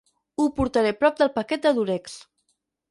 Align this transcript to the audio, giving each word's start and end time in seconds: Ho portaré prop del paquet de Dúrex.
Ho 0.37 0.45
portaré 0.59 0.95
prop 1.03 1.21
del 1.21 1.31
paquet 1.39 1.69
de 1.69 1.77
Dúrex. 1.81 2.21